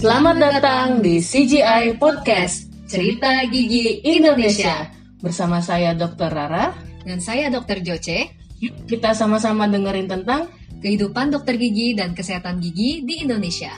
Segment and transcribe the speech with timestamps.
[0.00, 4.88] Selamat datang di CGI Podcast, Cerita Gigi Indonesia.
[5.20, 6.32] Bersama saya Dr.
[6.32, 6.72] Rara.
[7.04, 7.84] Dan saya Dr.
[7.84, 8.32] Joce.
[8.64, 10.48] Yuk kita sama-sama dengerin tentang
[10.80, 13.76] kehidupan dokter gigi dan kesehatan gigi di Indonesia.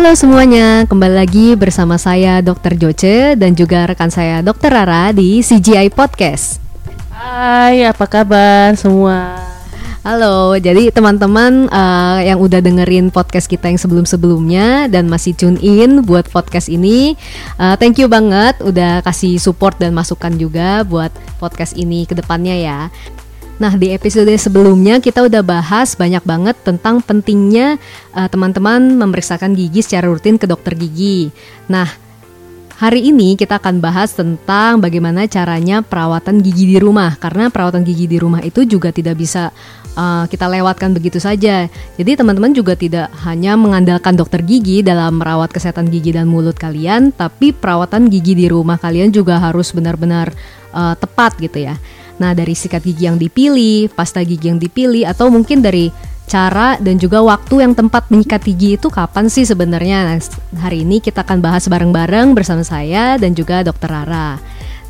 [0.00, 2.72] Halo semuanya, kembali lagi bersama saya Dr.
[2.72, 4.72] Joce dan juga rekan saya Dr.
[4.72, 6.56] Rara di CGI Podcast.
[7.12, 9.36] Hai, apa kabar semua?
[10.00, 16.00] Halo, jadi teman-teman uh, yang udah dengerin podcast kita yang sebelum-sebelumnya dan masih tune in
[16.00, 17.12] buat podcast ini,
[17.60, 22.56] uh, thank you banget udah kasih support dan masukan juga buat podcast ini ke depannya
[22.56, 22.80] ya.
[23.60, 27.76] Nah, di episode sebelumnya kita udah bahas banyak banget tentang pentingnya
[28.16, 31.28] uh, teman-teman memeriksakan gigi secara rutin ke dokter gigi.
[31.68, 31.84] Nah,
[32.80, 38.08] hari ini kita akan bahas tentang bagaimana caranya perawatan gigi di rumah karena perawatan gigi
[38.08, 39.52] di rumah itu juga tidak bisa
[39.92, 41.68] uh, kita lewatkan begitu saja.
[42.00, 47.12] Jadi teman-teman juga tidak hanya mengandalkan dokter gigi dalam merawat kesehatan gigi dan mulut kalian,
[47.12, 50.32] tapi perawatan gigi di rumah kalian juga harus benar-benar
[50.72, 51.76] uh, tepat gitu ya.
[52.20, 55.88] Nah, dari sikat gigi yang dipilih, pasta gigi yang dipilih, atau mungkin dari
[56.30, 60.06] cara dan juga waktu yang tempat menyikat gigi itu kapan sih sebenarnya?
[60.06, 60.20] Nah,
[60.62, 64.36] hari ini kita akan bahas bareng-bareng bersama saya dan juga Dokter Rara.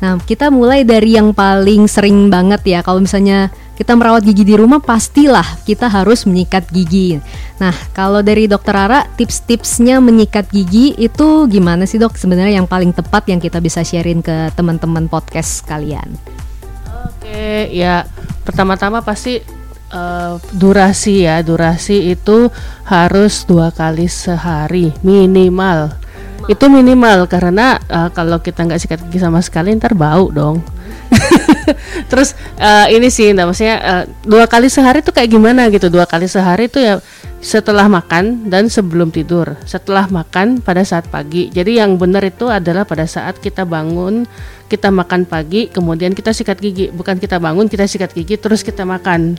[0.01, 2.79] Nah, kita mulai dari yang paling sering banget ya.
[2.81, 7.17] Kalau misalnya kita merawat gigi di rumah, pastilah kita harus menyikat gigi.
[7.57, 12.17] Nah, kalau dari Dokter Rara, tips-tipsnya menyikat gigi itu gimana sih dok?
[12.17, 16.17] Sebenarnya yang paling tepat yang kita bisa sharein ke teman-teman podcast kalian.
[17.07, 18.05] Oke, ya
[18.45, 19.41] pertama-tama pasti
[19.93, 22.49] uh, durasi ya, durasi itu
[22.87, 25.93] harus dua kali sehari minimal.
[26.49, 30.65] Itu minimal karena uh, kalau kita nggak sikat gigi sama sekali ntar bau dong.
[32.11, 35.91] Terus uh, ini sih, nah, maksudnya uh, dua kali sehari tuh kayak gimana gitu?
[35.91, 36.95] Dua kali sehari tuh ya
[37.41, 39.57] setelah makan dan sebelum tidur.
[39.65, 41.49] Setelah makan pada saat pagi.
[41.49, 44.25] Jadi yang benar itu adalah pada saat kita bangun
[44.71, 46.87] kita makan pagi, kemudian kita sikat gigi.
[46.95, 49.35] Bukan kita bangun, kita sikat gigi, terus kita makan.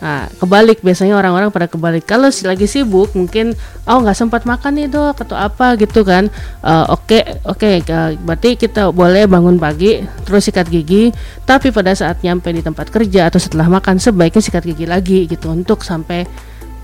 [0.00, 2.08] Nah, kebalik biasanya orang-orang pada kebalik.
[2.08, 3.52] Kalau lagi sibuk, mungkin
[3.84, 6.32] oh nggak sempat makan nih dok atau apa gitu kan.
[6.64, 11.12] Oke uh, oke, okay, okay, uh, berarti kita boleh bangun pagi, terus sikat gigi.
[11.44, 15.52] Tapi pada saat nyampe di tempat kerja atau setelah makan, sebaiknya sikat gigi lagi gitu
[15.52, 16.24] untuk sampai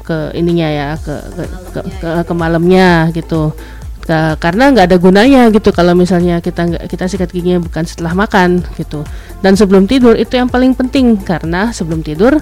[0.06, 1.42] ke ininya ya ke ke
[1.74, 3.50] ke, ke, ke malamnya gitu
[4.38, 8.62] karena nggak ada gunanya gitu kalau misalnya kita nggak kita sikat giginya bukan setelah makan
[8.78, 9.02] gitu.
[9.42, 12.38] Dan sebelum tidur itu yang paling penting karena sebelum tidur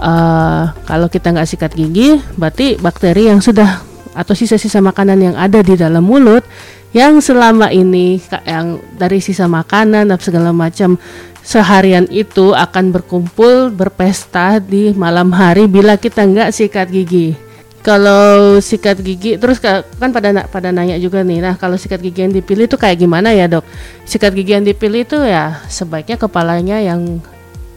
[0.00, 5.60] uh, kalau kita nggak sikat gigi berarti bakteri yang sudah atau sisa-sisa makanan yang ada
[5.64, 6.44] di dalam mulut
[6.92, 11.00] yang selama ini yang dari sisa makanan dan segala macam
[11.40, 17.51] seharian itu akan berkumpul berpesta di malam hari bila kita nggak sikat gigi
[17.82, 19.82] kalau sikat gigi terus kan
[20.14, 23.50] pada pada nanya juga nih nah kalau sikat gigi yang dipilih itu kayak gimana ya
[23.50, 23.66] dok?
[24.06, 27.18] Sikat gigi yang dipilih itu ya sebaiknya kepalanya yang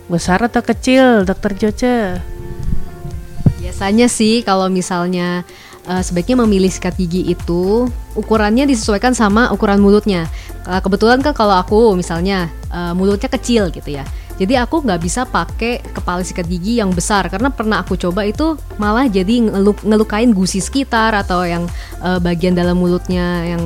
[0.06, 2.22] besar atau kecil dokter Joce?
[3.58, 5.42] Biasanya sih kalau misalnya
[5.90, 10.30] uh, sebaiknya memilih sikat gigi itu ukurannya disesuaikan sama ukuran mulutnya.
[10.70, 14.06] Uh, kebetulan kan kalau aku misalnya uh, mulutnya kecil gitu ya
[14.36, 18.60] jadi aku nggak bisa pakai kepala sikat gigi yang besar karena pernah aku coba itu
[18.76, 21.64] malah jadi ngeluk ngelukain gusi sekitar atau yang
[22.04, 23.64] uh, bagian dalam mulutnya yang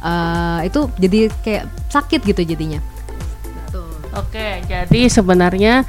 [0.00, 2.80] uh, itu jadi kayak sakit gitu jadinya.
[4.16, 5.84] Oke, jadi sebenarnya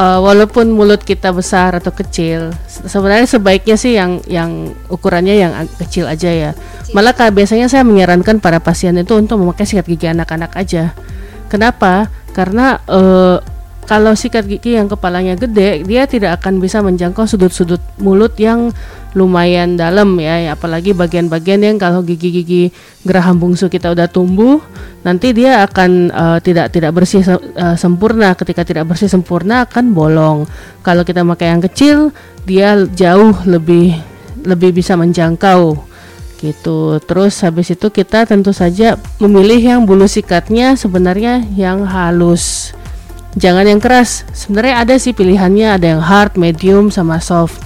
[0.00, 6.08] uh, walaupun mulut kita besar atau kecil, sebenarnya sebaiknya sih yang yang ukurannya yang kecil
[6.08, 6.50] aja ya.
[6.56, 6.96] Kecil.
[6.96, 10.96] Malah biasanya saya menyarankan para pasien itu untuk memakai sikat gigi anak-anak aja.
[11.52, 12.08] Kenapa?
[12.32, 13.44] Karena uh,
[13.86, 18.74] kalau sikat gigi yang kepalanya gede, dia tidak akan bisa menjangkau sudut-sudut mulut yang
[19.14, 22.74] lumayan dalam ya, apalagi bagian-bagian yang kalau gigi-gigi
[23.06, 24.58] geraham bungsu kita udah tumbuh,
[25.06, 28.34] nanti dia akan uh, tidak tidak bersih uh, sempurna.
[28.34, 30.50] Ketika tidak bersih sempurna akan bolong.
[30.82, 31.98] Kalau kita pakai yang kecil,
[32.42, 33.94] dia jauh lebih
[34.42, 35.78] lebih bisa menjangkau
[36.42, 36.98] gitu.
[37.06, 42.74] Terus habis itu kita tentu saja memilih yang bulu sikatnya sebenarnya yang halus
[43.36, 47.60] jangan yang keras sebenarnya ada sih pilihannya ada yang hard medium sama soft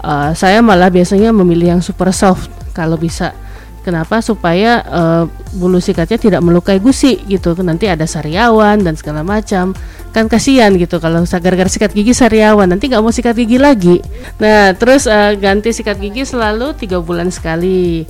[0.00, 3.36] uh, saya malah biasanya memilih yang super soft kalau bisa
[3.82, 4.22] Kenapa?
[4.22, 5.24] Supaya uh,
[5.58, 7.50] bulu sikatnya tidak melukai gusi gitu.
[7.66, 9.74] Nanti ada sariawan dan segala macam.
[10.14, 13.98] Kan kasihan gitu kalau gara-gara sikat gigi sariawan nanti nggak mau sikat gigi lagi.
[14.38, 18.06] Nah terus uh, ganti sikat gigi selalu tiga bulan sekali.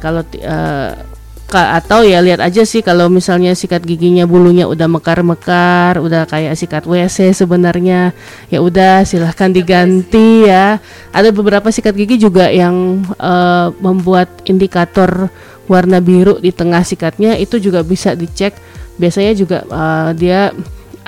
[0.00, 1.09] Kalau uh,
[1.50, 6.86] atau ya lihat aja sih kalau misalnya sikat giginya bulunya udah mekar-mekar, udah kayak sikat
[6.86, 8.14] WC sebenarnya,
[8.52, 10.78] ya udah silahkan diganti ya.
[11.10, 15.26] Ada beberapa sikat gigi juga yang uh, membuat indikator
[15.66, 18.54] warna biru di tengah sikatnya itu juga bisa dicek.
[19.00, 20.54] Biasanya juga uh, dia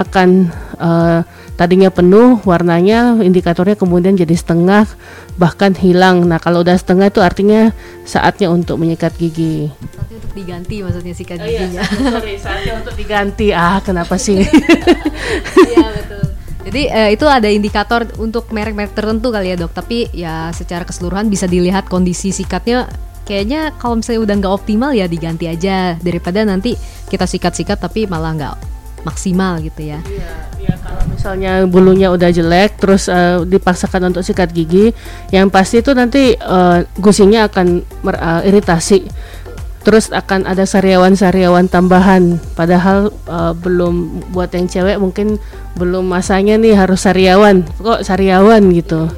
[0.00, 0.50] akan
[0.80, 1.20] uh,
[1.62, 4.90] tadinya penuh warnanya indikatornya kemudian jadi setengah
[5.38, 6.26] bahkan hilang.
[6.26, 7.70] Nah kalau udah setengah itu artinya
[8.02, 9.70] saatnya untuk menyikat gigi
[10.32, 11.82] diganti maksudnya sikat oh, iya, giginya.
[11.84, 13.46] Iya, sorry, saatnya untuk diganti.
[13.52, 14.40] Ah, kenapa sih?
[15.72, 16.24] Iya, betul.
[16.68, 19.72] Jadi eh, itu ada indikator untuk merek-merek tertentu kali ya dok.
[19.72, 22.88] Tapi ya secara keseluruhan bisa dilihat kondisi sikatnya.
[23.22, 26.74] Kayaknya kalau misalnya udah nggak optimal ya diganti aja daripada nanti
[27.06, 28.56] kita sikat-sikat tapi malah nggak
[29.06, 30.00] maksimal gitu ya.
[30.04, 34.90] Iya, ya kalau misalnya bulunya udah jelek terus uh, dipaksakan untuk sikat gigi,
[35.30, 39.06] yang pasti itu nanti uh, gusinya akan uh, iritasi.
[39.82, 42.38] Terus akan ada sariawan-sariawan tambahan.
[42.54, 45.42] Padahal uh, belum buat yang cewek mungkin
[45.74, 47.66] belum masanya nih harus sariawan.
[47.82, 49.10] Kok sariawan gitu?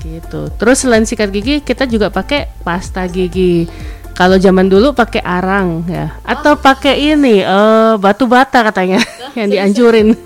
[0.00, 0.40] Gitu.
[0.56, 3.68] Terus selain sikat gigi kita juga pakai pasta gigi.
[4.16, 6.16] Kalau zaman dulu pakai arang ya.
[6.24, 8.96] Atau pakai ini uh, batu bata katanya
[9.36, 10.16] yang dianjurin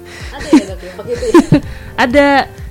[1.10, 1.26] ada.
[2.00, 2.28] Ya, ada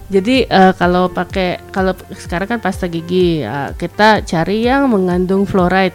[0.09, 5.93] jadi uh, kalau pakai kalau sekarang kan pasta gigi uh, kita cari yang mengandung fluoride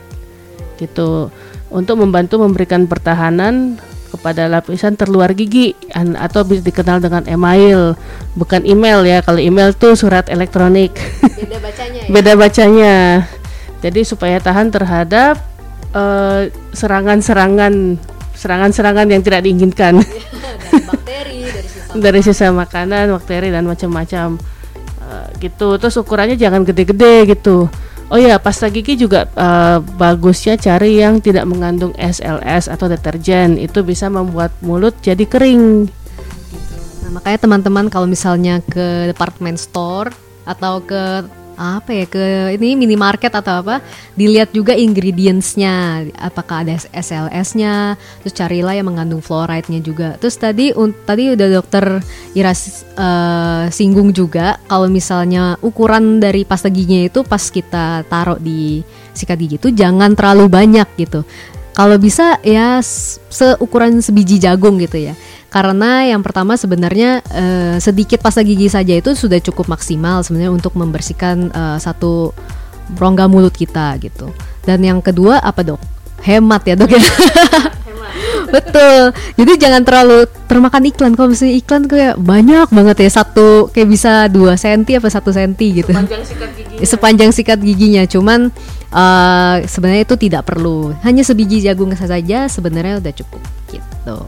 [0.78, 1.34] gitu.
[1.74, 3.74] Untuk membantu memberikan pertahanan
[4.14, 7.98] kepada lapisan terluar gigi atau bisa dikenal dengan email.
[8.38, 10.94] Bukan email ya kalau email tuh surat elektronik.
[11.42, 12.10] Beda bacanya ya?
[12.14, 12.96] beda bacanya.
[13.82, 15.42] Jadi supaya tahan terhadap
[15.90, 17.98] uh, serangan-serangan
[18.38, 19.98] serangan-serangan yang tidak diinginkan.
[19.98, 20.33] Bakteri
[21.96, 24.38] dari sisa, makanan bakteri dan macam-macam
[25.02, 27.70] uh, gitu terus ukurannya jangan gede-gede gitu
[28.12, 33.56] Oh ya, pasta gigi juga uh, bagusnya cari yang tidak mengandung SLS atau deterjen.
[33.56, 35.88] Itu bisa membuat mulut jadi kering.
[37.00, 40.12] Nah, makanya teman-teman kalau misalnya ke department store
[40.44, 41.24] atau ke
[41.54, 42.24] apa ya ke
[42.54, 43.80] ini minimarket atau apa
[44.18, 46.06] dilihat juga ingredientsnya.
[46.18, 50.16] Apakah ada SLS-nya terus carilah yang mengandung fluoride-nya juga.
[50.18, 51.84] Terus tadi un, tadi udah dokter
[52.34, 58.82] Iras uh, singgung juga kalau misalnya ukuran dari pasta giginya itu pas kita taruh di
[59.14, 61.22] sikat gigi itu jangan terlalu banyak gitu.
[61.74, 62.78] Kalau bisa ya
[63.34, 65.18] seukuran sebiji jagung gitu ya
[65.54, 70.74] karena yang pertama sebenarnya uh, sedikit pasta gigi saja itu sudah cukup maksimal sebenarnya untuk
[70.74, 72.34] membersihkan uh, satu
[72.98, 74.34] rongga mulut kita gitu.
[74.66, 75.78] Dan yang kedua apa dok?
[76.26, 76.98] Hemat ya dok ya.
[78.54, 79.14] Betul.
[79.38, 81.14] Jadi jangan terlalu termakan iklan.
[81.14, 85.70] Kalau misalnya iklan kayak banyak banget ya satu kayak bisa dua senti apa satu senti
[85.70, 85.94] gitu.
[85.94, 86.82] Sepanjang sikat giginya.
[86.82, 88.02] Sepanjang sikat giginya.
[88.10, 88.50] Cuman
[88.90, 90.98] uh, sebenarnya itu tidak perlu.
[91.06, 94.18] Hanya sebiji jagung saja sebenarnya udah cukup gitu.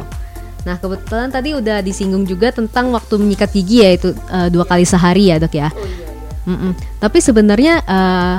[0.67, 4.83] Nah kebetulan tadi udah disinggung juga tentang waktu menyikat gigi ya itu uh, dua kali
[4.83, 5.71] sehari ya dok ya.
[5.71, 6.09] Oh, iya, iya.
[6.47, 6.73] Mm -mm.
[6.99, 8.37] Tapi sebenarnya uh,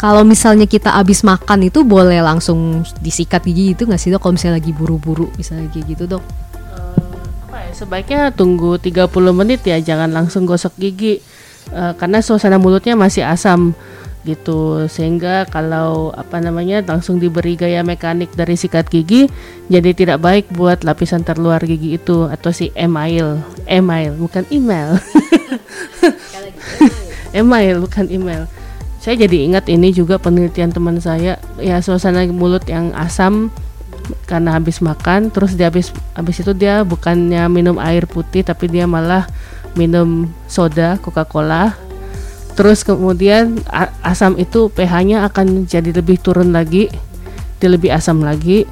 [0.00, 4.24] kalau misalnya kita habis makan itu boleh langsung disikat gigi itu nggak sih dok?
[4.24, 6.24] Kalau misalnya lagi buru-buru misalnya kayak gitu dok?
[6.72, 7.20] Uh,
[7.52, 9.04] apa ya, sebaiknya tunggu 30
[9.36, 11.20] menit ya, jangan langsung gosok gigi
[11.72, 13.74] uh, karena suasana mulutnya masih asam
[14.24, 14.84] gitu.
[14.86, 19.32] Sehingga kalau apa namanya langsung diberi gaya mekanik dari sikat gigi
[19.72, 22.28] jadi tidak baik buat lapisan terluar gigi itu.
[22.28, 23.40] Atau si email.
[23.64, 25.00] Email bukan email.
[27.30, 28.42] Email bukan email.
[28.98, 31.38] Saya jadi ingat ini juga penelitian teman saya.
[31.62, 33.54] Ya suasana mulut yang asam
[34.26, 38.82] karena habis makan terus dia habis habis itu dia bukannya minum air putih tapi dia
[38.82, 39.30] malah
[39.78, 41.74] minum soda Coca-Cola.
[42.58, 43.62] Terus kemudian
[44.04, 46.90] asam itu pH-nya akan jadi lebih turun lagi
[47.60, 48.64] dia lebih asam lagi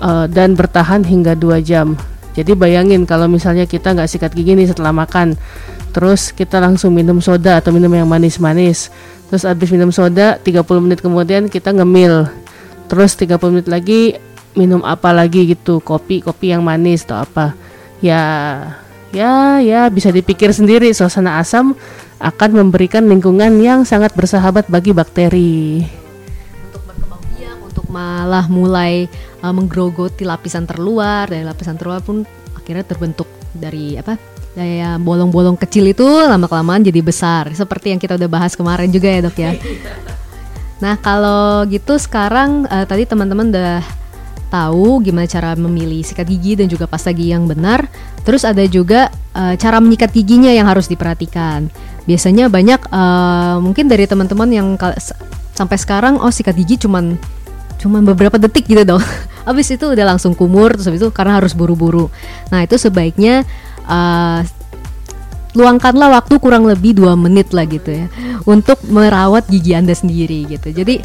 [0.00, 1.94] uh, dan bertahan hingga 2 jam.
[2.32, 5.36] Jadi bayangin kalau misalnya kita nggak sikat gigi nih setelah makan
[5.90, 8.88] terus kita langsung minum soda atau minum yang manis-manis.
[9.28, 12.26] Terus habis minum soda 30 menit kemudian kita ngemil.
[12.88, 14.16] Terus 30 menit lagi
[14.58, 17.52] minum apa lagi gitu kopi kopi yang manis atau apa.
[18.00, 18.22] Ya
[19.10, 21.74] ya ya bisa dipikir sendiri suasana asam
[22.20, 25.82] akan memberikan lingkungan yang sangat bersahabat bagi bakteri.
[26.68, 29.08] Untuk berkembang biak, untuk malah mulai
[29.40, 33.26] uh, menggerogoti lapisan terluar, dari lapisan terluar pun akhirnya terbentuk
[33.56, 34.20] dari apa?
[34.50, 37.48] Daya bolong-bolong kecil itu lama kelamaan jadi besar.
[37.56, 39.52] Seperti yang kita udah bahas kemarin juga ya dok ya.
[40.80, 43.84] Nah kalau gitu sekarang uh, tadi teman-teman udah
[44.50, 47.86] tahu gimana cara memilih sikat gigi dan juga pasta gigi yang benar.
[48.26, 51.70] Terus ada juga uh, cara menyikat giginya yang harus diperhatikan.
[52.04, 54.68] Biasanya banyak uh, mungkin dari teman-teman yang
[55.54, 57.14] sampai sekarang oh sikat gigi cuman
[57.80, 59.00] cuman beberapa detik gitu dong.
[59.48, 62.12] Habis itu udah langsung kumur terus habis itu karena harus buru-buru.
[62.52, 63.48] Nah, itu sebaiknya
[63.88, 64.44] uh,
[65.56, 68.06] luangkanlah waktu kurang lebih dua menit lah gitu ya
[68.46, 70.70] untuk merawat gigi anda sendiri gitu.
[70.70, 71.02] Jadi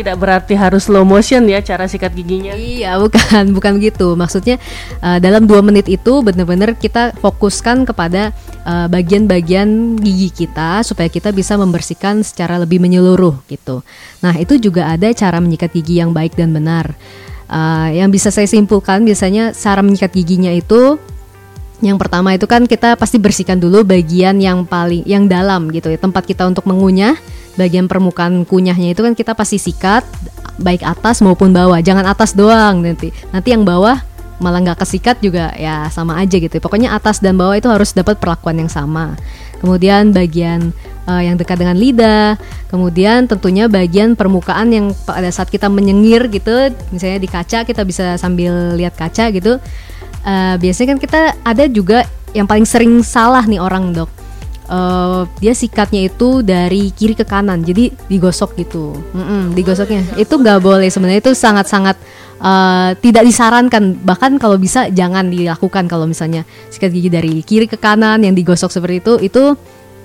[0.00, 2.56] tidak berarti harus slow motion ya cara sikat giginya.
[2.56, 4.16] Iya bukan bukan gitu.
[4.16, 4.56] Maksudnya
[5.04, 8.32] uh, dalam dua menit itu benar-benar kita fokuskan kepada
[8.64, 13.84] eh, bagian-bagian gigi kita supaya kita bisa membersihkan secara lebih menyeluruh gitu.
[14.24, 16.96] Nah itu juga ada cara menyikat gigi yang baik dan benar.
[17.50, 21.02] Uh, yang bisa saya simpulkan biasanya cara menyikat giginya itu
[21.80, 25.98] yang pertama itu kan kita pasti bersihkan dulu bagian yang paling yang dalam gitu ya
[25.98, 27.16] tempat kita untuk mengunyah
[27.58, 30.06] bagian permukaan kunyahnya itu kan kita pasti sikat
[30.60, 31.80] baik atas maupun bawah.
[31.80, 33.10] Jangan atas doang nanti.
[33.32, 33.98] Nanti yang bawah
[34.40, 36.52] malah nggak kesikat juga ya sama aja gitu.
[36.62, 39.16] Pokoknya atas dan bawah itu harus dapat perlakuan yang sama.
[39.60, 40.72] Kemudian bagian
[41.10, 42.38] uh, yang dekat dengan lidah
[42.70, 48.14] kemudian tentunya bagian permukaan yang pada saat kita menyengir gitu misalnya di kaca kita bisa
[48.14, 49.58] sambil lihat kaca gitu
[50.22, 54.10] uh, biasanya kan kita ada juga yang paling sering salah nih orang dok
[54.70, 58.94] uh, dia sikatnya itu dari kiri ke kanan jadi digosok gitu.
[59.12, 61.96] Mm -mm, digosoknya itu nggak boleh sebenarnya itu sangat sangat
[62.40, 63.98] uh, tidak disarankan.
[64.00, 68.70] Bahkan kalau bisa jangan dilakukan kalau misalnya sikat gigi dari kiri ke kanan yang digosok
[68.70, 69.44] seperti itu itu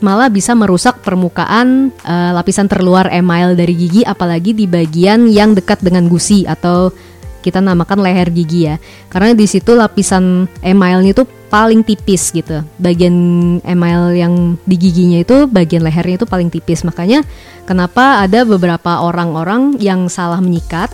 [0.03, 5.79] malah bisa merusak permukaan uh, lapisan terluar email dari gigi apalagi di bagian yang dekat
[5.79, 6.91] dengan gusi atau
[7.39, 8.75] kita namakan leher gigi ya.
[9.07, 11.23] Karena di situ lapisan emailnya itu
[11.55, 12.67] paling tipis gitu.
[12.75, 13.15] Bagian
[13.63, 16.83] email yang di giginya itu bagian lehernya itu paling tipis.
[16.83, 17.23] Makanya
[17.63, 20.91] kenapa ada beberapa orang-orang yang salah menyikat?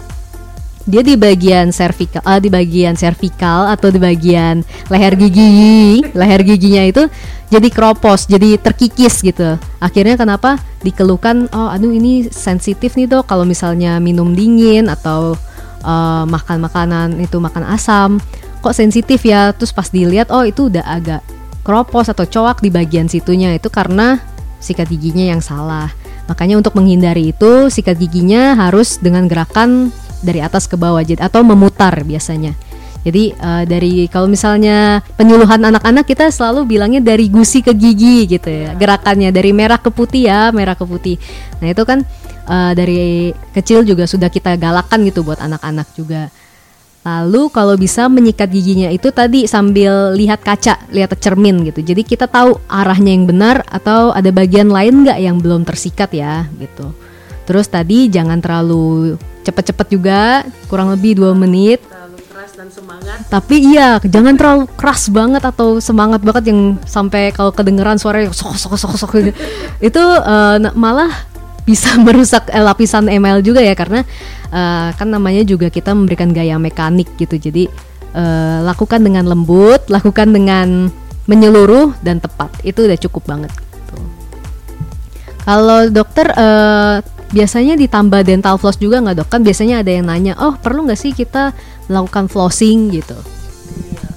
[0.86, 6.82] Dia di bagian servikal uh, di bagian servikal atau di bagian leher gigi leher giginya
[6.90, 7.06] itu
[7.54, 9.62] jadi kropos jadi terkikis gitu.
[9.78, 10.58] Akhirnya kenapa?
[10.82, 13.30] Dikeluhkan oh aduh ini sensitif nih dok.
[13.30, 15.38] Kalau misalnya minum dingin atau
[15.86, 18.18] uh, makan makanan itu makan asam
[18.62, 19.52] kok sensitif ya.
[19.58, 21.26] Terus pas dilihat oh itu udah agak
[21.66, 23.52] kropos atau coak di bagian situnya.
[23.58, 24.22] Itu karena
[24.62, 25.90] sikat giginya yang salah.
[26.30, 29.90] Makanya untuk menghindari itu sikat giginya harus dengan gerakan
[30.22, 32.54] dari atas ke bawah jadi atau memutar biasanya.
[33.02, 38.46] Jadi uh, dari kalau misalnya penyuluhan anak-anak kita selalu bilangnya dari gusi ke gigi gitu
[38.46, 39.34] ya gerakannya.
[39.34, 41.18] Dari merah ke putih ya merah ke putih.
[41.58, 42.06] Nah itu kan
[42.46, 46.30] uh, dari kecil juga sudah kita galakan gitu buat anak-anak juga.
[47.02, 51.82] Lalu kalau bisa menyikat giginya itu tadi sambil lihat kaca, lihat cermin gitu.
[51.82, 56.46] Jadi kita tahu arahnya yang benar atau ada bagian lain nggak yang belum tersikat ya
[56.62, 56.94] gitu.
[57.50, 61.82] Terus tadi jangan terlalu cepet-cepet juga, kurang lebih dua menit.
[63.34, 68.54] Tapi iya, jangan terlalu keras banget atau semangat banget yang sampai kalau kedengeran suara sok
[68.62, 69.32] sok sok sok gitu.
[69.82, 71.10] itu uh, malah
[71.64, 74.02] bisa merusak eh, lapisan email juga ya karena
[74.50, 77.38] uh, kan namanya juga kita memberikan gaya mekanik gitu.
[77.38, 77.68] Jadi
[78.16, 80.90] uh, lakukan dengan lembut lakukan dengan
[81.30, 82.50] menyeluruh dan tepat.
[82.66, 83.96] Itu udah cukup banget gitu.
[85.42, 87.02] kalau dokter uh,
[87.32, 89.30] biasanya ditambah dental floss juga nggak dok?
[89.32, 91.56] Kan biasanya ada yang nanya oh perlu nggak sih kita
[91.88, 92.92] melakukan flossing?
[92.92, 93.16] gitu.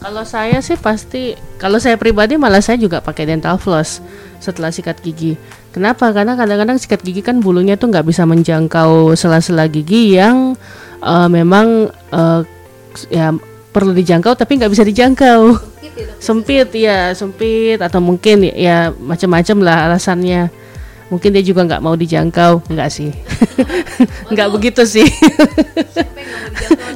[0.04, 4.04] Kalau saya sih pasti, kalau saya pribadi malah saya juga pakai dental floss
[4.36, 5.40] setelah sikat gigi.
[5.74, 6.14] Kenapa?
[6.14, 10.54] Karena kadang-kadang sikat gigi kan bulunya tuh nggak bisa menjangkau sela-sela gigi yang
[11.02, 12.46] uh, memang uh,
[13.10, 13.34] ya
[13.74, 15.58] perlu dijangkau tapi nggak bisa dijangkau.
[16.22, 20.46] Sempit ya, sempit atau mungkin ya, ya macam-macam lah alasannya.
[21.10, 23.10] Mungkin dia juga nggak mau dijangkau, nggak sih?
[24.32, 25.10] nggak begitu sih.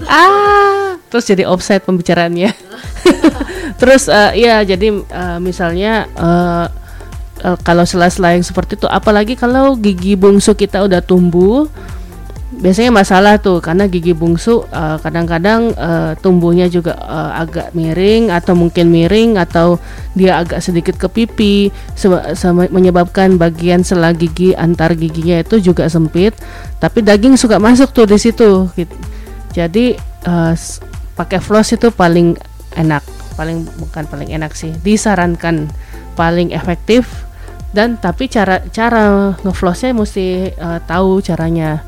[0.07, 2.55] ah, terus jadi offset pembicaraannya.
[3.79, 6.67] Terus uh, ya jadi uh, misalnya uh,
[7.45, 11.67] uh, kalau sela-sela yang seperti itu apalagi kalau gigi bungsu kita udah tumbuh
[12.59, 14.65] biasanya masalah tuh karena gigi bungsu
[15.05, 19.77] kadang-kadang uh, uh, tumbuhnya juga uh, agak miring atau mungkin miring atau
[20.17, 21.69] dia agak sedikit ke pipi
[22.73, 26.33] menyebabkan bagian sela gigi antar giginya itu juga sempit
[26.81, 28.97] tapi daging suka masuk tuh di situ gitu.
[29.53, 30.57] jadi uh,
[31.15, 32.35] pakai floss itu paling
[32.75, 33.05] enak
[33.37, 35.71] paling bukan paling enak sih disarankan
[36.19, 37.28] paling efektif
[37.73, 41.85] dan tapi cara cara ngeflossnya mesti uh, tahu caranya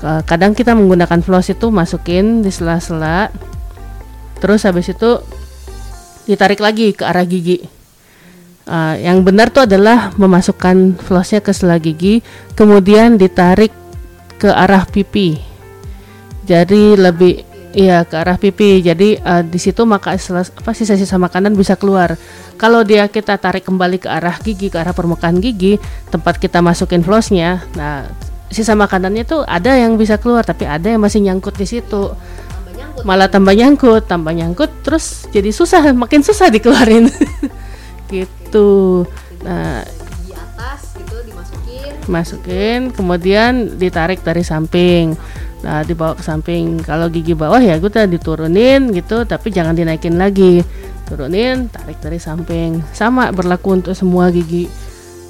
[0.00, 3.28] uh, kadang kita menggunakan floss itu masukin di sela-sela
[4.40, 5.20] terus habis itu
[6.24, 7.84] ditarik lagi ke arah gigi
[8.64, 12.24] Uh, yang benar tuh adalah memasukkan flossnya ke sela gigi,
[12.56, 13.68] kemudian ditarik
[14.40, 15.36] ke arah pipi.
[16.48, 17.44] Jadi lebih
[17.74, 18.78] Iya ke arah pipi.
[18.80, 22.14] Jadi uh, di situ maka apa sisa-sisa makanan bisa keluar.
[22.54, 27.02] Kalau dia kita tarik kembali ke arah gigi, ke arah permukaan gigi, tempat kita masukin
[27.02, 28.06] flossnya, nah
[28.46, 32.14] sisa makanannya tuh ada yang bisa keluar, tapi ada yang masih nyangkut di situ.
[33.02, 37.10] Malah tambah nyangkut, tambah nyangkut, terus jadi susah, makin susah dikeluarin.
[38.14, 39.02] gitu.
[39.42, 39.82] Nah,
[40.22, 41.90] di atas gitu dimasukin.
[42.06, 45.18] Masukin, kemudian ditarik dari samping
[45.64, 46.84] Nah, dibawa ke samping.
[46.84, 50.60] Kalau gigi bawah ya udah diturunin gitu, tapi jangan dinaikin lagi.
[51.08, 52.84] Turunin, tarik dari samping.
[52.92, 54.68] Sama berlaku untuk semua gigi.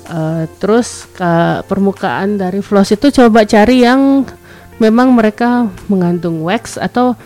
[0.04, 4.28] Uh, terus ke permukaan dari floss itu coba cari yang
[4.76, 7.16] memang mereka mengandung wax atau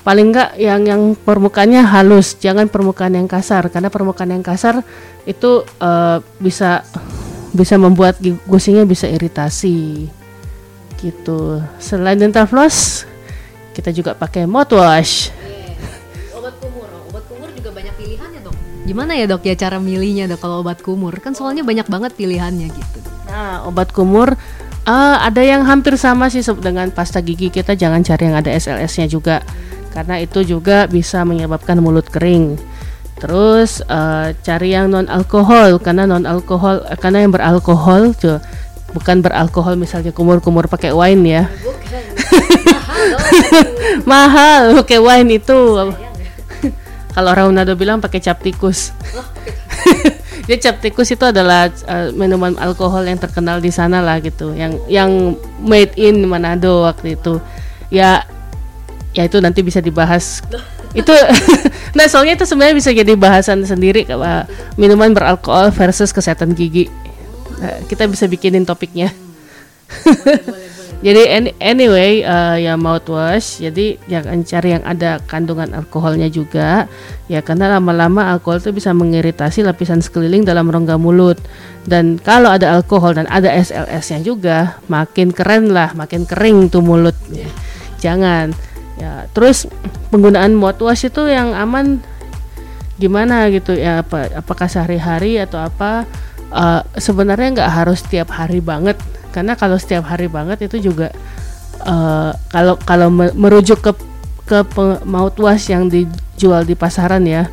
[0.00, 4.80] paling enggak yang yang permukaannya halus, jangan permukaan yang kasar karena permukaan yang kasar
[5.28, 6.88] itu uh, bisa
[7.52, 8.16] bisa membuat
[8.48, 10.08] gusinya bisa iritasi
[11.02, 11.58] gitu.
[11.82, 13.02] Selain dental floss,
[13.74, 15.34] kita juga pakai mouthwash.
[15.34, 16.38] Yeah.
[16.38, 18.54] Obat kumur, oh, obat kumur juga banyak pilihannya dok.
[18.86, 21.12] Gimana ya dok ya cara milihnya dok kalau obat kumur?
[21.18, 22.98] Kan soalnya banyak banget pilihannya gitu.
[23.26, 24.38] Nah obat kumur
[24.86, 27.74] uh, ada yang hampir sama sih dengan pasta gigi kita.
[27.74, 29.42] Jangan cari yang ada SLS-nya juga,
[29.90, 32.58] karena itu juga bisa menyebabkan mulut kering.
[33.22, 38.42] Terus uh, cari yang non alkohol karena non alkohol karena yang beralkohol tuh
[38.92, 41.44] bukan beralkohol misalnya kumur-kumur pakai wine ya.
[44.10, 45.58] Mahal pakai wine itu.
[47.14, 48.92] Kalau Raunado bilang pakai cap tikus.
[50.48, 54.74] Jadi cap tikus itu adalah uh, minuman alkohol yang terkenal di sana lah gitu, yang
[54.90, 57.38] yang made in Manado waktu itu.
[57.92, 58.26] Ya
[59.12, 60.40] ya itu nanti bisa dibahas.
[60.92, 61.08] itu
[61.96, 64.44] nah soalnya itu sebenarnya bisa jadi bahasan sendiri kalau
[64.76, 66.92] minuman beralkohol versus kesehatan gigi
[67.86, 69.12] kita bisa bikinin topiknya.
[71.06, 73.60] jadi any, anyway uh, ya mouthwash.
[73.60, 76.86] Jadi jangan cari yang ada kandungan alkoholnya juga.
[77.26, 81.38] Ya karena lama-lama alkohol itu bisa mengiritasi lapisan sekeliling dalam rongga mulut.
[81.82, 87.16] Dan kalau ada alkohol dan ada SLS-nya juga makin keren lah makin kering tuh mulut.
[87.98, 88.54] Jangan.
[89.00, 89.66] Ya terus
[90.14, 91.98] penggunaan mouthwash itu yang aman
[93.02, 93.74] gimana gitu?
[93.74, 96.06] Ya apa apakah sehari-hari atau apa
[96.52, 99.00] uh, sebenarnya nggak harus setiap hari banget.
[99.32, 101.08] Karena kalau setiap hari banget itu juga
[101.88, 103.92] uh, kalau kalau merujuk ke
[104.44, 104.58] ke
[105.08, 107.48] mouthwash yang dijual di pasaran ya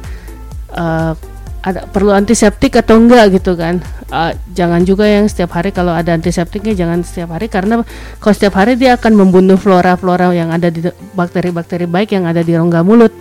[0.76, 1.16] uh,
[1.60, 3.80] ada perlu antiseptik atau enggak gitu kan?
[4.10, 7.84] Uh, jangan juga yang setiap hari kalau ada antiseptiknya jangan setiap hari karena
[8.18, 10.82] kalau setiap hari dia akan membunuh flora-flora yang ada di
[11.14, 13.14] bakteri-bakteri baik yang ada di rongga mulut.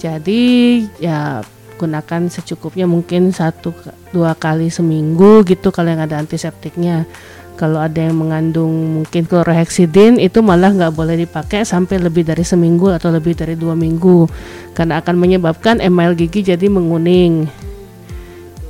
[0.00, 1.42] Jadi ya
[1.76, 3.74] gunakan secukupnya mungkin satu
[4.14, 7.06] dua kali seminggu gitu kalau yang ada antiseptiknya.
[7.54, 12.90] Kalau ada yang mengandung mungkin chlorhexidin itu malah nggak boleh dipakai sampai lebih dari seminggu
[12.90, 14.26] atau lebih dari dua minggu.
[14.74, 17.46] Karena akan menyebabkan email gigi jadi menguning.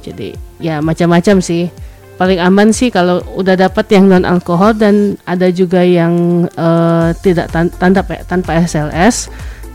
[0.04, 1.72] Jadi ya macam-macam sih.
[2.14, 7.50] Paling aman sih kalau udah dapat yang non alkohol dan ada juga yang uh, tidak
[7.50, 9.32] tan tanpa tanpa SLS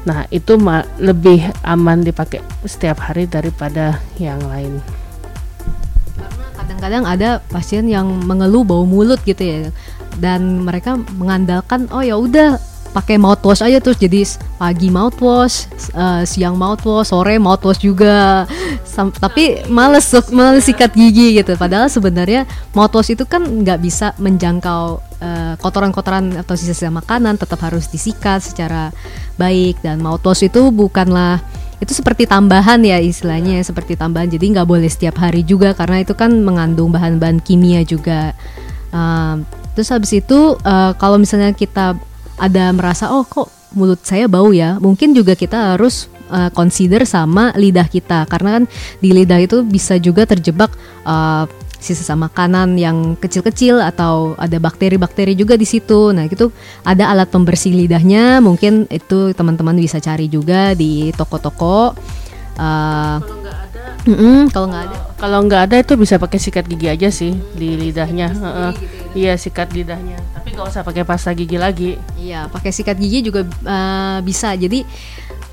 [0.08, 0.56] Nah, itu
[1.00, 4.80] lebih aman dipakai setiap hari daripada yang lain.
[6.16, 9.60] Karena kadang-kadang ada pasien yang mengeluh bau mulut gitu ya.
[10.20, 14.26] Dan mereka mengandalkan oh ya udah pakai mouthwash aja terus jadi
[14.58, 18.44] pagi mouthwash, uh, siang mouthwash, sore mouthwash juga.
[18.94, 21.56] Sam tapi males males sikat gigi gitu.
[21.56, 27.88] Padahal sebenarnya mouthwash itu kan nggak bisa menjangkau eh, kotoran-kotoran atau sisa-sisa makanan, tetap harus
[27.88, 28.92] disikat secara
[29.40, 29.80] baik.
[29.86, 31.40] Dan mouthwash itu bukanlah
[31.80, 34.28] itu seperti tambahan ya istilahnya seperti tambahan.
[34.28, 38.36] Jadi nggak boleh setiap hari juga karena itu kan mengandung bahan-bahan kimia juga.
[38.90, 39.40] Uh,
[39.78, 41.96] terus habis itu uh, kalau misalnya kita
[42.40, 47.54] ada merasa oh kok mulut saya bau ya mungkin juga kita harus uh, consider sama
[47.54, 48.64] lidah kita karena kan
[48.98, 50.74] di lidah itu bisa juga terjebak
[51.06, 51.46] uh,
[51.80, 56.12] sisa makanan yang kecil-kecil atau ada bakteri-bakteri juga di situ.
[56.12, 56.52] Nah, itu
[56.84, 61.96] ada alat pembersih lidahnya, mungkin itu teman-teman bisa cari juga di toko-toko.
[62.60, 63.18] Uh,
[64.08, 67.36] Mm -mm, kalau nggak ada, kalau nggak ada itu bisa pakai sikat gigi aja sih
[67.52, 68.32] di lidahnya.
[68.32, 68.72] Uh, uh,
[69.18, 71.98] iya sikat lidahnya, tapi nggak usah pakai pasta gigi lagi.
[72.20, 74.54] Iya, pakai sikat gigi juga uh, bisa.
[74.54, 74.86] Jadi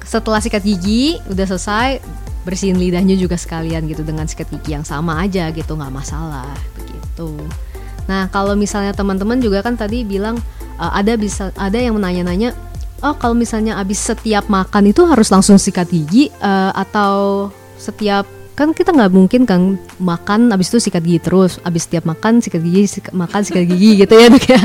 [0.04, 2.00] setelah sikat gigi udah selesai,
[2.44, 7.32] bersihin lidahnya juga sekalian gitu dengan sikat gigi yang sama aja gitu, nggak masalah begitu.
[8.06, 10.38] Nah kalau misalnya teman-teman juga kan tadi bilang
[10.78, 12.54] uh, ada bisa ada yang menanya-nanya
[13.04, 18.24] oh kalau misalnya abis setiap makan itu harus langsung sikat gigi uh, atau setiap
[18.56, 21.60] kan kita nggak mungkin kan makan abis itu sikat gigi terus.
[21.60, 24.60] Abis setiap makan sikat gigi sikat, makan sikat gigi gitu ya ya.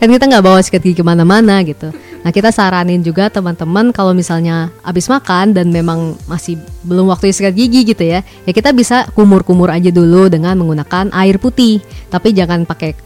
[0.00, 1.92] Kan kita nggak bawa sikat gigi ke mana-mana gitu.
[2.24, 6.56] Nah kita saranin juga teman-teman kalau misalnya abis makan dan memang masih
[6.88, 11.36] belum waktu sikat gigi gitu ya ya kita bisa kumur-kumur aja dulu dengan menggunakan air
[11.36, 11.84] putih.
[12.08, 12.96] Tapi jangan pakai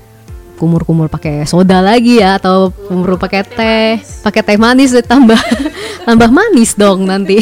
[0.55, 3.91] kumur-kumur pakai soda lagi ya atau kumur pakai teh
[4.27, 5.39] pakai teh manis tambah
[6.07, 7.39] tambah manis dong nanti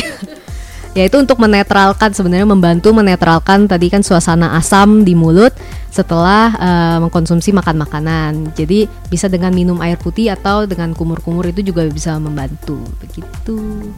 [0.97, 5.53] yaitu untuk menetralkan sebenarnya membantu menetralkan tadi kan suasana asam di mulut
[5.93, 8.33] setelah uh, mengkonsumsi makan makanan.
[8.57, 13.93] Jadi bisa dengan minum air putih atau dengan kumur-kumur itu juga bisa membantu begitu.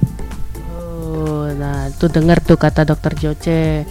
[0.74, 3.86] Oh, nah itu dengar tuh kata dokter Joce.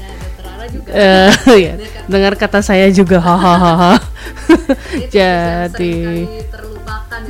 [0.91, 1.79] Ya, uh, ya.
[2.11, 4.03] dengar kata saya juga hahaha.
[5.15, 6.27] Jadi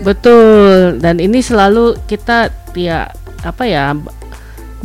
[0.01, 3.09] betul dan ini selalu kita ya
[3.45, 3.93] apa ya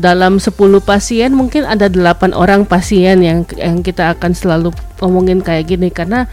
[0.00, 4.72] dalam 10 pasien mungkin ada 8 orang pasien yang yang kita akan selalu
[5.05, 6.24] ngomongin kayak gini karena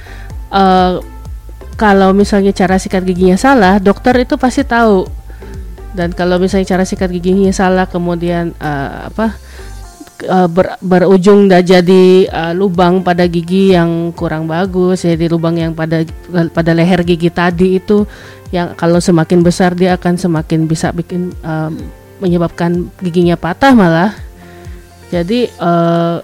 [0.53, 1.03] uh,
[1.79, 5.07] kalau misalnya cara sikat giginya salah, dokter itu pasti tahu.
[5.95, 9.39] Dan kalau misalnya cara sikat giginya salah, kemudian uh, apa
[10.27, 15.71] uh, ber, berujung dah jadi uh, lubang pada gigi yang kurang bagus, jadi lubang yang
[15.71, 16.03] pada
[16.51, 18.03] pada leher gigi tadi itu
[18.51, 21.71] yang kalau semakin besar dia akan semakin bisa bikin uh,
[22.19, 24.11] menyebabkan giginya patah malah.
[25.09, 26.21] Jadi uh,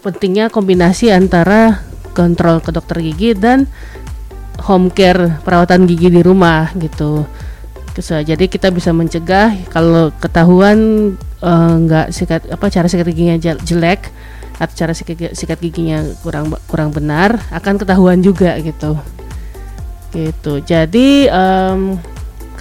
[0.00, 1.84] pentingnya kombinasi antara
[2.16, 3.68] kontrol ke dokter gigi dan
[4.64, 7.26] home care perawatan gigi di rumah gitu.
[7.92, 11.12] Jadi kita bisa mencegah kalau ketahuan
[11.44, 14.08] uh, nggak sikat apa cara sikat giginya jelek
[14.56, 18.96] atau cara sikat, sikat giginya kurang kurang benar akan ketahuan juga gitu.
[20.12, 20.64] Gitu.
[20.64, 22.00] Jadi um,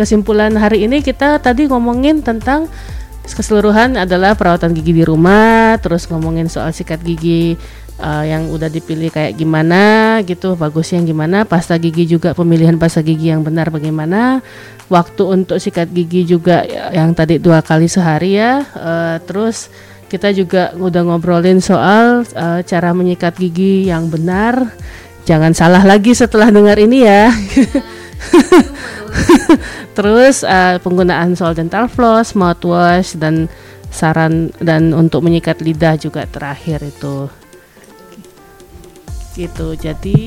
[0.01, 2.65] kesimpulan hari ini kita tadi ngomongin tentang
[3.21, 7.53] keseluruhan adalah perawatan gigi di rumah, terus ngomongin soal sikat gigi
[8.01, 13.05] uh, yang udah dipilih kayak gimana gitu, bagusnya yang gimana, pasta gigi juga pemilihan pasta
[13.05, 14.41] gigi yang benar bagaimana,
[14.89, 19.69] waktu untuk sikat gigi juga yang tadi dua kali sehari ya, uh, terus
[20.09, 24.73] kita juga udah ngobrolin soal uh, cara menyikat gigi yang benar,
[25.29, 27.29] jangan salah lagi setelah dengar ini ya.
[29.97, 33.51] Terus uh, penggunaan soal dental floss, mouthwash dan
[33.91, 37.27] saran dan untuk menyikat lidah juga terakhir itu.
[39.31, 40.19] Gitu jadi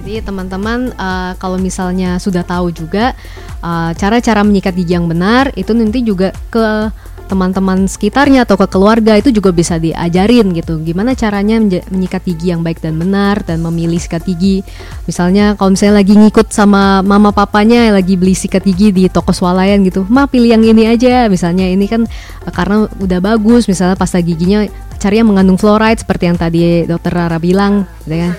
[0.00, 3.12] jadi teman-teman uh, kalau misalnya sudah tahu juga
[3.60, 6.88] uh, cara-cara menyikat gigi yang benar itu nanti juga ke
[7.28, 10.80] teman-teman sekitarnya atau ke keluarga itu juga bisa diajarin gitu.
[10.80, 11.60] Gimana caranya
[11.92, 14.64] menyikat gigi yang baik dan benar dan memilih sikat gigi.
[15.04, 19.84] Misalnya kalau misalnya lagi ngikut sama mama papanya lagi beli sikat gigi di toko swalayan
[19.84, 21.28] gitu ma pilih yang ini aja.
[21.28, 22.08] Misalnya ini kan
[22.48, 24.64] eh, karena udah bagus misalnya pasta giginya
[24.98, 28.32] cari yang mengandung fluoride seperti yang tadi dokter Rara bilang gitu kan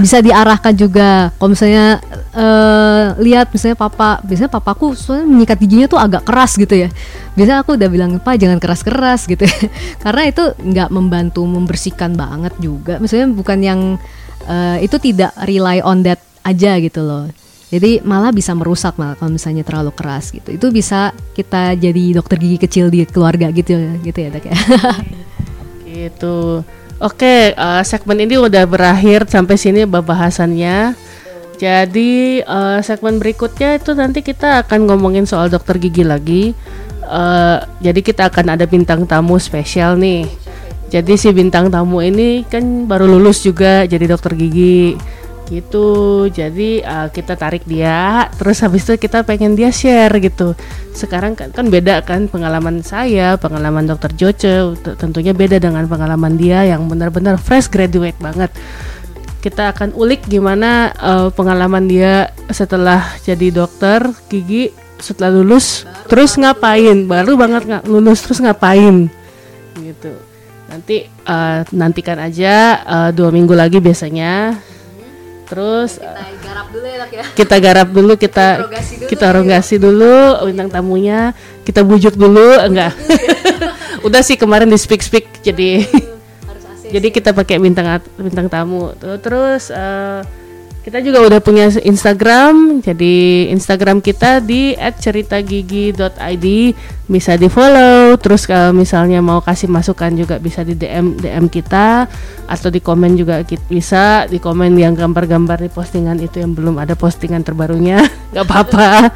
[0.00, 1.34] bisa diarahkan juga.
[1.36, 2.00] Kalau misalnya
[2.32, 6.88] uh, lihat misalnya papa biasanya papaku soalnya menyikat giginya tuh agak keras gitu ya.
[7.36, 9.44] Biasanya aku udah bilang pak jangan keras-keras gitu.
[9.44, 9.56] Ya.
[10.04, 12.96] karena itu nggak membantu membersihkan banget juga.
[13.02, 13.80] Misalnya bukan yang
[14.48, 17.28] uh, itu tidak rely on that aja gitu loh.
[17.72, 20.52] Jadi malah bisa merusak malah kalau misalnya terlalu keras gitu.
[20.52, 24.56] Itu bisa kita jadi dokter gigi kecil di keluarga gitu gitu ya dok ya.
[25.92, 26.64] Gitu
[27.02, 30.94] Oke, uh, segmen ini udah berakhir sampai sini pembahasannya.
[31.58, 36.54] Jadi uh, segmen berikutnya itu nanti kita akan ngomongin soal dokter gigi lagi.
[37.02, 40.30] Uh, jadi kita akan ada bintang tamu spesial nih.
[40.94, 44.94] Jadi si bintang tamu ini kan baru lulus juga jadi dokter gigi
[45.48, 46.26] gitu.
[46.30, 50.54] Jadi uh, kita tarik dia terus habis itu kita pengen dia share gitu.
[50.92, 56.66] Sekarang kan kan beda kan pengalaman saya pengalaman dokter Joce tentunya beda dengan pengalaman dia
[56.66, 58.52] yang benar-benar fresh graduate banget.
[59.42, 64.70] Kita akan ulik gimana uh, pengalaman dia setelah jadi dokter gigi
[65.02, 66.96] setelah lulus baru terus ngapain?
[67.10, 69.10] Baru banget nggak lulus terus ngapain?
[69.74, 70.12] Gitu.
[70.70, 74.56] Nanti uh, nantikan aja uh, dua minggu lagi biasanya
[75.52, 77.24] Terus kita garap dulu ya, ya.
[77.36, 79.80] Kita garap dulu, kita dulu kita rogasi ya.
[79.84, 80.16] dulu
[80.48, 81.36] bintang tamunya,
[81.68, 82.96] kita bujuk dulu enggak.
[84.08, 85.84] Udah sih kemarin di speak speak jadi
[86.88, 88.96] jadi kita pakai bintang bintang tamu.
[88.96, 90.24] Terus uh,
[90.82, 93.14] kita juga udah punya Instagram, jadi
[93.54, 96.46] Instagram kita di @ceritagigi.id
[97.06, 98.18] bisa di follow.
[98.18, 102.10] Terus kalau misalnya mau kasih masukan juga bisa di DM DM kita
[102.50, 106.98] atau di komen juga bisa di komen yang gambar-gambar di postingan itu yang belum ada
[106.98, 108.02] postingan terbarunya,
[108.34, 109.14] nggak apa-apa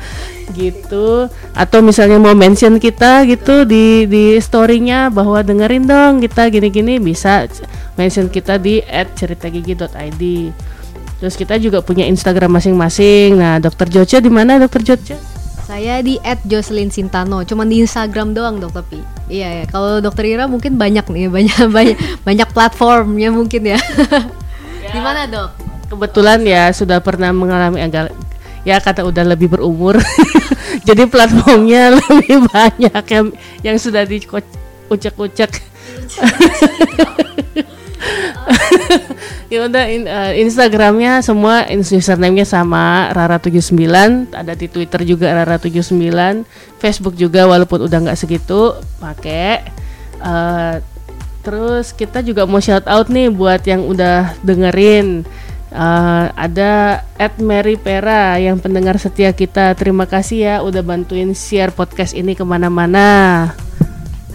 [0.55, 1.27] gitu.
[1.51, 7.51] Atau misalnya mau mention kita gitu di di storynya bahwa dengerin dong kita gini-gini bisa
[7.99, 10.23] mention kita di @ceritagigi.id.
[11.17, 13.41] Terus kita juga punya Instagram masing-masing.
[13.41, 15.17] Nah, Dokter Joce di mana Dokter Joce?
[15.67, 16.15] Saya di
[16.47, 19.03] @jocelyn Sintano, cuman di Instagram doang dok tapi.
[19.27, 23.81] Iya ya, kalau Dokter Ira mungkin banyak nih, banyak banyak banyak platformnya mungkin ya.
[24.87, 25.51] di mana dok?
[25.91, 28.15] Kebetulan ya sudah pernah mengalami agak
[28.67, 29.99] ya kata udah lebih berumur.
[30.89, 33.27] Jadi platformnya lebih banyak yang
[33.63, 35.51] yang sudah diucek-ucek.
[39.47, 43.87] Ya udah in, uh, Instagramnya semua username-nya sama Rara79
[44.35, 46.43] ada di Twitter juga Rara79
[46.83, 49.63] Facebook juga walaupun udah nggak segitu pakai.
[50.19, 50.83] Uh,
[51.47, 55.23] terus kita juga mau shout out nih buat yang udah dengerin.
[55.77, 59.77] Uh, ada at Mary Pera yang pendengar setia kita.
[59.77, 63.53] Terima kasih ya udah bantuin share podcast ini ke mana-mana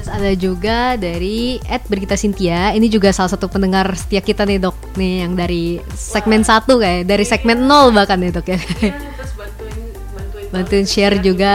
[0.02, 2.74] Terus ada juga dari Ed Bergita Cynthia.
[2.74, 4.74] Ini juga salah satu pendengar setia kita nih dok.
[4.98, 8.58] Nih yang dari segmen satu kayak dari segmen nol bahkan nih dok ya.
[10.50, 11.54] bantuin, share juga.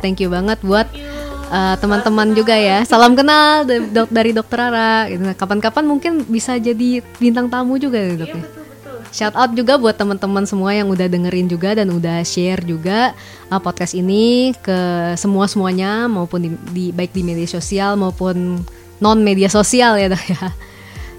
[0.00, 0.88] Thank you banget buat
[1.52, 2.80] uh, teman-teman juga ya.
[2.88, 5.12] Salam kenal dok dari dokter Rara.
[5.12, 5.28] Gitu.
[5.28, 8.61] Nah, kapan-kapan mungkin bisa jadi bintang tamu juga nih dok ya.
[9.12, 13.12] Shout out juga buat teman-teman semua yang udah dengerin juga dan udah share juga
[13.52, 18.64] uh, podcast ini ke semua semuanya maupun di, di baik di media sosial maupun
[19.04, 20.48] non media sosial ya dok ya.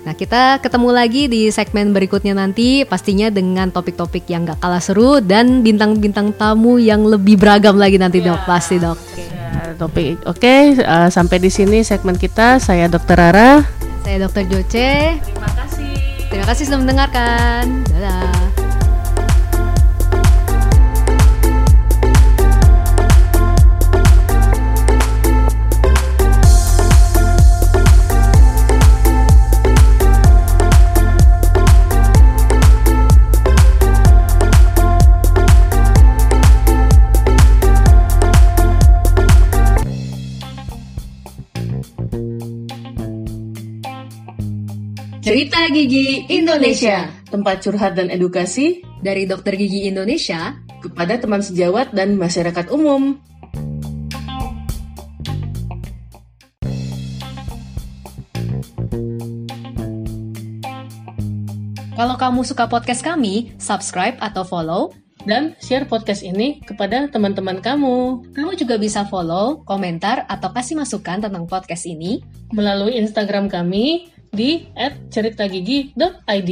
[0.04, 5.22] Nah kita ketemu lagi di segmen berikutnya nanti pastinya dengan topik-topik yang gak kalah seru
[5.22, 8.34] dan bintang-bintang tamu yang lebih beragam lagi nanti yeah.
[8.34, 8.98] dok pasti dok.
[9.16, 13.62] Ya, topik oke okay, uh, sampai di sini segmen kita saya Dokter Rara.
[14.02, 15.22] Saya Dokter Joce.
[15.22, 15.93] Terima kasih.
[16.34, 17.86] Terima kasih sudah mendengarkan.
[17.94, 18.43] Dadah.
[45.72, 52.68] Gigi Indonesia, tempat curhat dan edukasi dari dokter gigi Indonesia kepada teman sejawat dan masyarakat
[52.68, 53.16] umum.
[61.94, 64.92] Kalau kamu suka podcast kami, subscribe atau follow
[65.24, 68.28] dan share podcast ini kepada teman-teman kamu.
[68.36, 72.20] Kamu juga bisa follow, komentar, atau kasih masukan tentang podcast ini
[72.52, 74.66] melalui Instagram kami di
[75.14, 76.52] @ceritagigi.id.